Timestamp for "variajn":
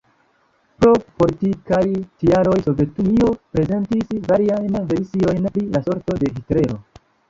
4.35-4.83